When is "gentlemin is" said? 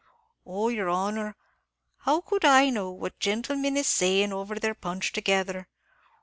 3.19-3.85